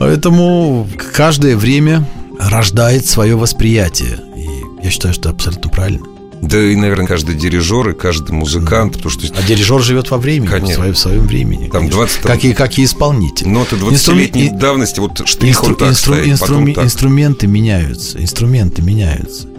[0.00, 2.04] Поэтому каждое время
[2.40, 4.18] рождает свое восприятие.
[4.36, 6.04] И я считаю, что это абсолютно правильно.
[6.42, 9.24] Да и, наверное, каждый дирижер и каждый музыкант, потому что...
[9.38, 10.72] А дирижер живет во времени, конечно.
[10.72, 11.68] в своем, в своем времени.
[11.68, 12.22] Там 20...
[12.22, 13.46] Как, и, как и исполнитель.
[13.46, 14.58] Ноты 20-летней Инстру...
[14.58, 15.68] давности, вот штрих инстру...
[15.68, 16.14] он так инстру...
[16.14, 16.74] стоит, инстру...
[16.74, 16.84] так.
[16.84, 19.51] Инструменты меняются, инструменты меняются.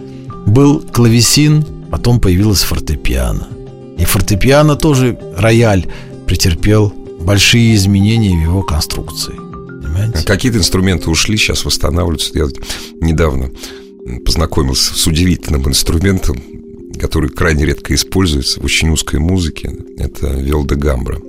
[0.46, 3.48] Был клавесин, потом появилась фортепиано.
[3.98, 5.86] И фортепиано тоже, рояль,
[6.26, 9.34] претерпел большие изменения в его конструкции.
[10.24, 12.30] Какие-то инструменты ушли, сейчас восстанавливаются.
[12.34, 12.46] Я
[13.00, 13.50] недавно
[14.24, 16.36] познакомился с удивительным инструментом,
[17.00, 19.72] который крайне редко используется в очень узкой музыке.
[19.96, 21.20] Это виол гамбра.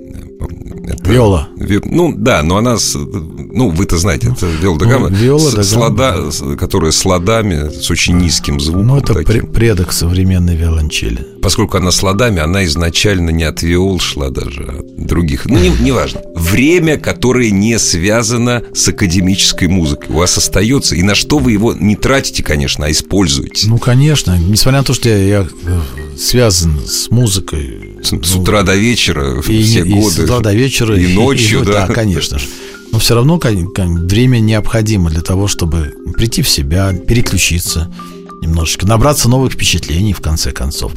[0.88, 1.48] Это, Виола.
[1.56, 5.50] Ви, ну, да, но она, с, ну, вы-то знаете, это виола да гамма, ну, виола
[5.50, 8.86] с, с лада, которая с ладами, с очень низким звуком.
[8.86, 9.46] Ну, это таким.
[9.46, 11.26] предок современной виолончели.
[11.42, 15.46] Поскольку она с ладами, она изначально не от виол шла даже, а от других.
[15.46, 15.78] Ну, неважно.
[15.78, 16.20] Не, не важно.
[16.34, 20.94] Время, которое не связано с академической музыкой, у вас остается.
[20.94, 23.68] И на что вы его не тратите, конечно, а используете.
[23.68, 24.38] Ну, конечно.
[24.38, 25.80] Несмотря на то, что я, я э,
[26.18, 27.96] связан с музыкой.
[28.02, 30.10] С, ну, с утра до вечера, и, все и годы.
[30.10, 30.96] С утра до вечера.
[30.96, 31.86] И, и ночью, и, да.
[31.86, 32.46] Да, конечно же.
[32.92, 37.92] Но все равно время необходимо для того, чтобы прийти в себя, переключиться
[38.40, 40.92] немножечко, набраться новых впечатлений, в конце концов.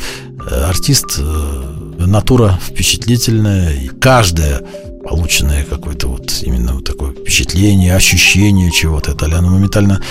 [0.49, 4.61] Э, артист э, натура впечатлительная, и каждое
[5.03, 10.01] полученное какое-то вот именно вот такое впечатление, ощущение чего-то, это оно моментально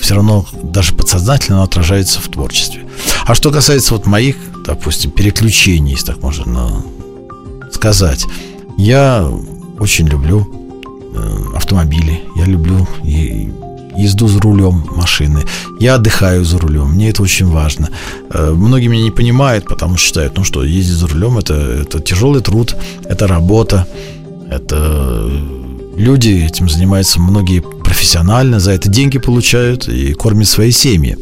[0.00, 2.84] все равно даже подсознательно отражается в творчестве.
[3.26, 6.82] А что касается вот моих, допустим, переключений, если так можно
[7.72, 8.26] сказать,
[8.76, 9.28] я
[9.78, 10.46] очень люблю
[11.54, 12.86] автомобили, я люблю
[13.96, 15.42] езду за рулем машины.
[15.80, 16.92] Я отдыхаю за рулем.
[16.92, 17.88] Мне это очень важно.
[18.30, 22.00] Э, многие меня не понимают, потому что считают, ну что, ездить за рулем это, это
[22.00, 23.86] тяжелый труд, это работа,
[24.50, 25.30] это
[25.96, 27.62] люди этим занимаются многие
[27.96, 31.16] профессионально, за это деньги получают и кормят свои семьи.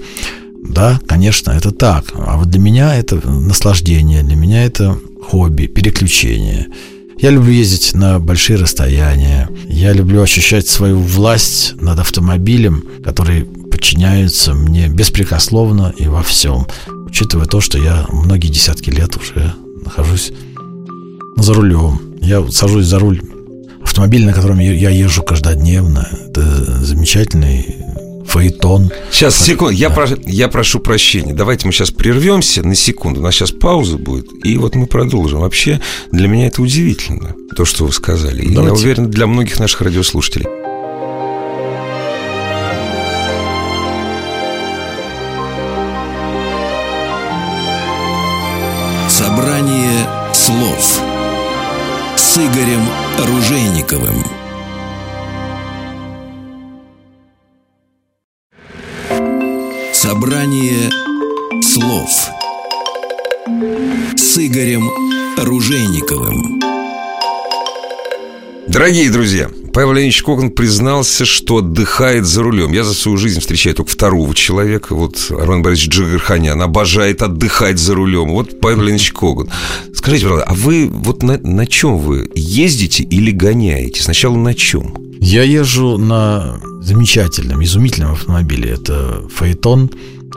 [0.69, 2.07] Да, конечно, это так.
[2.17, 6.67] А вот для меня это наслаждение, для меня это хобби, переключение.
[7.17, 9.49] Я люблю ездить на большие расстояния.
[9.69, 16.67] Я люблю ощущать свою власть над автомобилем, который подчиняется мне беспрекословно и во всем.
[17.07, 20.33] Учитывая то, что я многие десятки лет уже нахожусь
[21.37, 22.01] за рулем.
[22.21, 23.23] Я сажусь за руль
[23.95, 26.09] автомобиля, на котором я езжу каждодневно.
[26.29, 26.43] Это
[26.85, 27.77] замечательный
[28.27, 28.91] фаэтон.
[29.13, 31.33] Сейчас, секунду, я, про, я прошу прощения.
[31.33, 33.21] Давайте мы сейчас прервемся на секунду.
[33.21, 35.41] У нас сейчас пауза будет, и вот мы продолжим.
[35.41, 35.81] Вообще,
[36.11, 38.43] для меня это удивительно, то, что вы сказали.
[38.43, 40.47] И я уверен, для многих наших радиослушателей.
[49.09, 51.01] Собрание слов
[52.17, 52.83] с Игорем
[53.19, 54.25] Ружейниковым.
[59.93, 60.91] Собрание
[61.63, 62.11] слов
[64.17, 64.91] с Игорем
[65.39, 66.61] Ружейниковым.
[68.67, 72.73] Дорогие друзья, Павел Леонидович Коган признался, что отдыхает за рулем.
[72.73, 74.95] Я за свою жизнь встречаю только второго человека.
[74.95, 78.31] Вот Армен Борисович Джигарханян обожает отдыхать за рулем.
[78.31, 79.51] Вот Павел Леонидович Коган.
[80.05, 84.03] Скажите, пожалуйста, а вы вот на, на чем вы ездите или гоняете?
[84.03, 84.95] Сначала на чем?
[85.19, 88.73] Я езжу на замечательном, изумительном автомобиле.
[88.73, 89.91] Это Фаэтон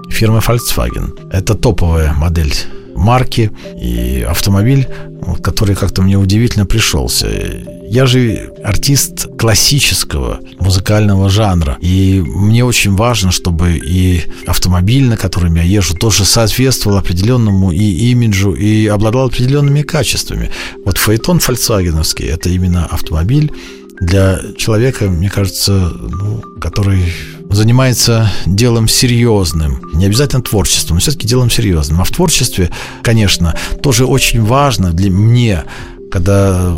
[0.09, 1.19] фирмы Volkswagen.
[1.33, 2.53] Это топовая модель
[2.97, 4.87] марки и автомобиль,
[5.41, 7.27] который как-то мне удивительно пришелся.
[7.89, 15.55] Я же артист классического музыкального жанра, и мне очень важно, чтобы и автомобиль, на котором
[15.55, 20.49] я езжу, тоже соответствовал определенному и имиджу, и обладал определенными качествами.
[20.83, 23.51] Вот фаэтон фольксвагеновский– это именно автомобиль,
[23.99, 27.11] для человека, мне кажется, ну, который
[27.49, 32.01] занимается делом серьезным, не обязательно творчеством, но все-таки делом серьезным.
[32.01, 32.69] А в творчестве,
[33.01, 35.63] конечно, тоже очень важно для мне,
[36.11, 36.75] когда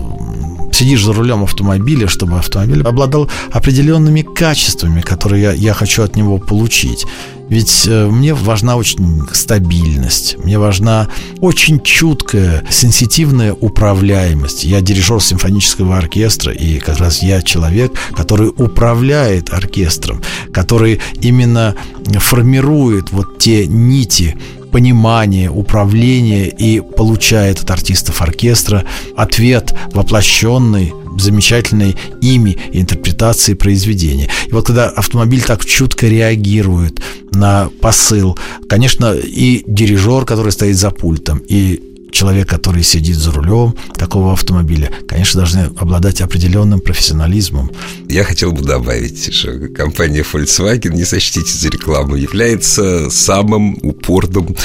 [0.72, 6.38] сидишь за рулем автомобиля, чтобы автомобиль обладал определенными качествами, которые я, я хочу от него
[6.38, 7.06] получить.
[7.50, 11.10] Ведь э, мне важна очень стабильность, мне важна
[11.42, 14.64] очень чуткая, сенситивная управляемость.
[14.64, 20.22] Я дирижер симфонического оркестра, и как раз я человек, который управляет оркестром,
[20.54, 21.76] который именно
[22.20, 24.38] формирует вот те нити,
[24.72, 34.30] понимание, управление и получает от артистов оркестра ответ воплощенный замечательной ими интерпретации произведения.
[34.48, 37.02] И вот когда автомобиль так чутко реагирует
[37.32, 43.76] на посыл, конечно, и дирижер, который стоит за пультом, и человек, который сидит за рулем
[43.96, 47.72] такого автомобиля, конечно, должны обладать определенным профессионализмом.
[48.08, 54.56] Я хотел бы добавить, что компания Volkswagen, не сочтите за рекламу, является самым упорным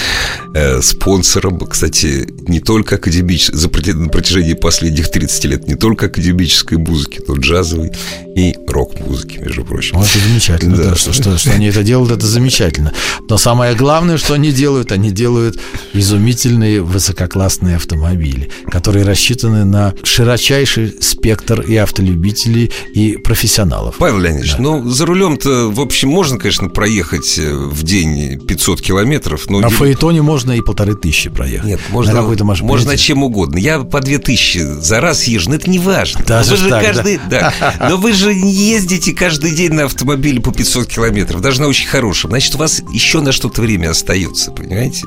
[0.54, 6.78] э, спонсором, кстати, не только академической, за на протяжении последних 30 лет, не только академической
[6.78, 7.92] музыки, но джазовой
[8.34, 9.98] и рок-музыки, между прочим.
[9.98, 10.90] Ну, это замечательно, да.
[10.90, 12.92] да что, что, что они это делают, это замечательно.
[13.28, 15.58] Но самое главное, что они делают, они делают
[15.92, 17.33] изумительные высококлассные
[17.76, 23.96] автомобили, которые рассчитаны на широчайший спектр и автолюбителей, и профессионалов.
[23.98, 24.62] Павел Леонидович, да.
[24.62, 29.48] ну, за рулем-то, в общем, можно, конечно, проехать э, в день 500 километров.
[29.48, 29.72] Но на не...
[29.72, 31.66] фаэтоне можно и полторы тысячи проехать.
[31.66, 32.60] Нет, можно, на маш...
[32.62, 33.58] можно чем угодно.
[33.58, 36.24] Я по две тысячи за раз езжу, но это не важно.
[36.24, 37.20] Даже вы же так, каждый...
[37.30, 37.52] да.
[37.60, 37.74] да.
[37.88, 41.68] Но вы же же не ездите каждый день на автомобиле по 500 километров, даже на
[41.68, 42.30] очень хорошем.
[42.30, 45.04] Значит, у вас еще на что-то время остается, понимаете?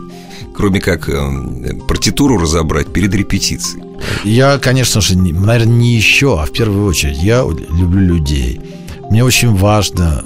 [0.57, 3.83] Кроме как э, партитуру разобрать перед репетицией.
[4.23, 8.59] Я, конечно же, наверное, не еще, а в первую очередь я люблю людей.
[9.09, 10.23] Мне очень важно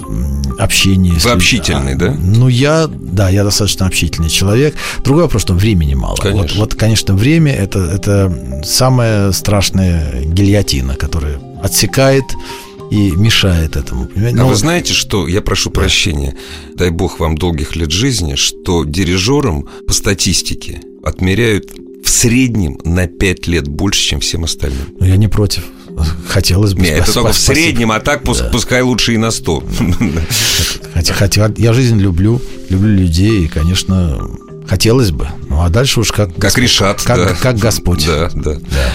[0.58, 1.14] общение.
[1.14, 2.16] Вы общительный, да?
[2.18, 4.76] Ну, я, да, я достаточно общительный человек.
[5.04, 6.16] Другой вопрос, что времени мало.
[6.16, 6.42] Конечно.
[6.42, 12.24] Вот, вот конечно, время это, это самая страшная гильотина, которая отсекает
[12.92, 14.06] и мешает этому.
[14.06, 14.38] Понимаете?
[14.38, 14.50] А Но...
[14.50, 15.80] вы знаете, что, я прошу да.
[15.80, 16.36] прощения,
[16.76, 21.72] дай бог вам долгих лет жизни, что дирижерам по статистике отмеряют
[22.04, 24.88] в среднем на 5 лет больше, чем всем остальным.
[25.00, 25.64] Ну, я не против.
[26.28, 26.82] Хотелось бы.
[26.82, 28.50] Нет, это только в среднем, а так да.
[28.52, 29.64] пускай лучше и на 100.
[30.94, 34.20] Хотя, хотя я жизнь люблю, люблю людей, и, конечно,
[34.68, 35.28] хотелось бы.
[35.50, 36.36] Ну, а дальше уж как...
[36.36, 37.36] Как решат, как, да.
[37.36, 38.06] как Господь.
[38.06, 38.56] Да, да.
[38.56, 38.94] да.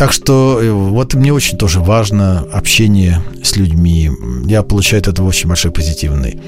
[0.00, 4.10] Так что э, вот мне очень тоже важно общение с людьми.
[4.46, 6.40] Я получаю от этого очень большой позитивный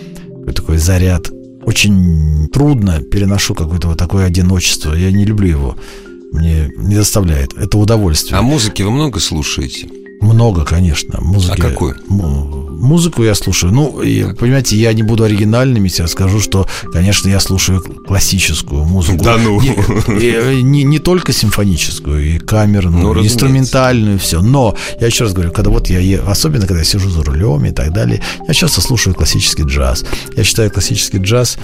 [0.57, 1.31] такой заряд.
[1.67, 4.95] Очень трудно переношу какое-то вот такое одиночество.
[4.95, 5.77] Я не люблю его.
[6.33, 7.53] Мне не доставляет.
[7.53, 8.39] Это удовольствие.
[8.39, 9.87] А музыки вы много слушаете?
[10.23, 11.21] Много, конечно.
[11.21, 11.61] Музыки.
[11.61, 11.97] А какую?
[12.09, 13.73] Музыку я слушаю.
[13.73, 18.85] Ну, и, понимаете, я не буду оригинальным, если я скажу, что, конечно, я слушаю классическую
[18.85, 19.23] музыку.
[19.23, 19.61] Да ну.
[19.61, 24.41] Не, не, не только симфоническую, и камерную, ну, и инструментальную, все.
[24.41, 27.71] Но, я еще раз говорю, когда вот я, особенно когда я сижу за рулем и
[27.71, 30.05] так далее, я часто слушаю классический джаз.
[30.37, 31.59] Я считаю классический джаз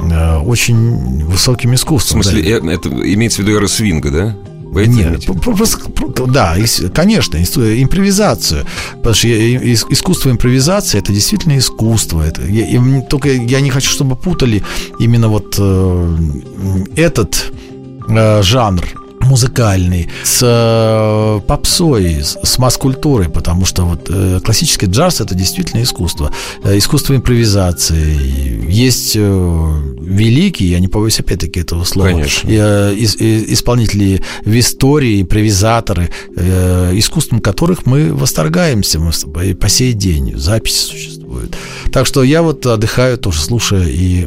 [0.00, 2.20] э, очень высоким искусством.
[2.20, 2.68] В смысле, да?
[2.68, 4.36] Э, это имеется в виду эра свинга, да?
[4.74, 5.78] Вы Нет, просто,
[6.26, 6.56] да,
[6.92, 8.66] конечно, импровизацию.
[8.96, 12.22] Потому что искусство импровизации это действительно искусство.
[12.22, 14.64] Это, я, только я не хочу, чтобы путали
[14.98, 16.16] именно вот э,
[16.96, 17.52] этот
[18.08, 25.20] э, жанр музыкальный, с э, попсой, с, с масс-культурой, потому что вот э, классический джаз
[25.20, 26.30] это действительно искусство,
[26.62, 28.70] э, искусство импровизации.
[28.70, 32.48] Есть э, великие, я не побоюсь опять-таки этого слова, Конечно.
[32.48, 39.12] Э, э, исполнители в истории, импровизаторы, э, искусством которых мы восторгаемся мы
[39.54, 41.56] по сей день, записи существуют.
[41.92, 44.26] Так что я вот отдыхаю тоже слушая и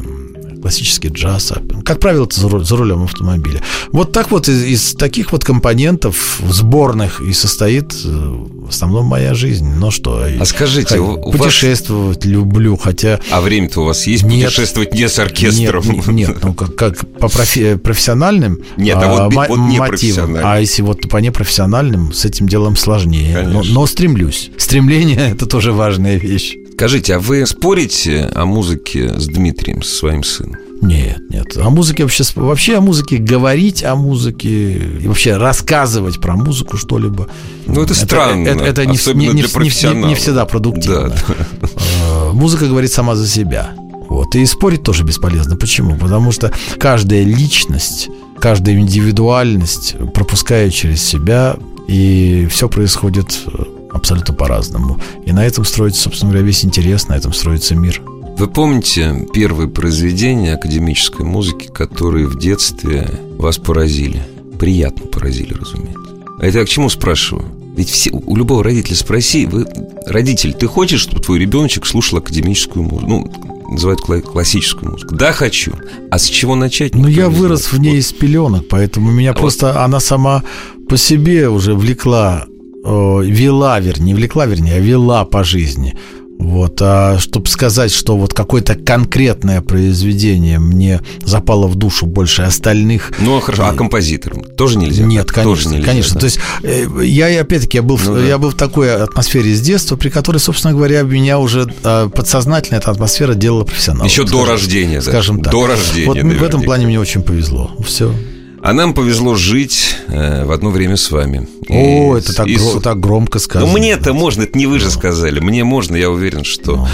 [0.60, 3.62] классический джаз, а, как правило, это за, рулем автомобиля.
[3.92, 9.34] Вот так вот из, из таких вот компонентов сборных и состоит э, в основном моя
[9.34, 9.68] жизнь.
[9.76, 12.26] Ну что, а скажите, у путешествовать вас...
[12.26, 13.20] люблю, хотя...
[13.30, 15.82] А время-то у вас есть нет, путешествовать не с оркестром?
[15.84, 20.36] Нет, нет ну как, как по профи- профессиональным нет, а, вот, а, вот не мотивам,
[20.42, 23.42] а если вот по непрофессиональным, с этим делом сложнее.
[23.46, 24.50] Но, но стремлюсь.
[24.56, 26.56] Стремление– это тоже важная вещь.
[26.78, 30.60] Скажите, а вы спорите о музыке с Дмитрием, со своим сыном?
[30.80, 31.56] Нет, нет.
[31.56, 37.26] О музыке вообще, вообще о музыке говорить о музыке и вообще рассказывать про музыку что-либо.
[37.66, 38.46] Ну это, это странно.
[38.46, 41.08] Это, это не, не, не, не, не всегда продуктивно.
[41.08, 41.68] Да.
[42.04, 43.72] Э, музыка говорит сама за себя.
[44.08, 44.36] Вот.
[44.36, 45.56] И спорить тоже бесполезно.
[45.56, 45.96] Почему?
[45.96, 48.08] Потому что каждая личность,
[48.38, 51.56] каждая индивидуальность пропускает через себя,
[51.88, 53.64] и все происходит э,
[54.08, 54.98] абсолютно по-разному.
[55.26, 58.00] И на этом строится, собственно говоря, весь интерес, на этом строится мир.
[58.38, 64.22] Вы помните первые произведения академической музыки, которые в детстве вас поразили?
[64.58, 66.14] Приятно поразили, разумеется.
[66.40, 67.44] А это я к чему спрашиваю?
[67.76, 69.66] Ведь все, у любого родителя спроси, вы,
[70.06, 73.06] родитель, ты хочешь, чтобы твой ребеночек слушал академическую музыку?
[73.08, 73.32] Ну,
[73.70, 75.14] называют классическую музыку.
[75.16, 75.72] Да, хочу.
[76.10, 76.94] А с чего начать?
[76.94, 77.74] Ну, я вырос знает.
[77.74, 77.98] в ней вот.
[77.98, 79.76] из пеленок, поэтому меня а просто вот...
[79.76, 80.42] она сама
[80.88, 82.46] по себе уже влекла
[82.84, 85.94] вела, вернее, влекла, вернее, а вела по жизни.
[86.38, 93.10] Вот, а чтобы сказать, что вот какое-то конкретное произведение мне запало в душу больше остальных.
[93.18, 95.04] Ну, хорошо, а композитором тоже нельзя?
[95.04, 96.14] Нет, конечно, тоже нельзя, конечно.
[96.14, 96.20] Да?
[96.20, 98.24] То есть э, я, опять-таки, я был, ну, да.
[98.24, 102.76] я был в такой атмосфере с детства, при которой, собственно говоря, меня уже а, подсознательно
[102.76, 104.06] эта атмосфера делала профессионалом.
[104.06, 105.52] Еще скажем, до рождения, скажем так.
[105.52, 106.06] До рождения.
[106.06, 106.44] Вот наверняка.
[106.44, 107.72] в этом плане мне очень повезло.
[107.84, 108.14] Все.
[108.60, 111.48] А нам повезло жить э, в одно время с вами.
[111.68, 113.70] О, и, это так, и, гро- так громко сказано.
[113.70, 115.40] Ну, мне-то можно, это не вы же сказали.
[115.40, 116.86] Мне можно, я уверен, что ну,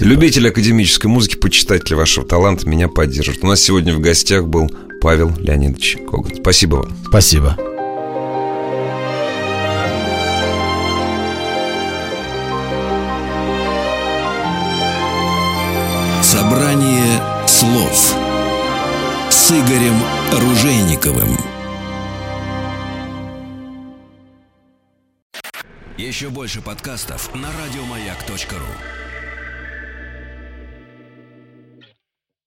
[0.00, 3.38] любители академической музыки, почитатели вашего таланта меня поддержат.
[3.42, 6.32] У нас сегодня в гостях был Павел Леонидович Коган.
[6.36, 6.96] Спасибо вам.
[7.08, 7.71] Спасибо.
[19.52, 21.36] Игорем Ружейниковым.
[25.98, 29.01] Еще больше подкастов на радиомаяк.ру